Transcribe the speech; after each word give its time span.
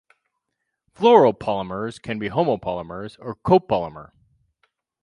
Fluoropolymers 0.95 2.01
can 2.01 2.17
be 2.17 2.29
homopolymers 2.31 3.17
or 3.19 3.35
Copolymer. 3.45 4.09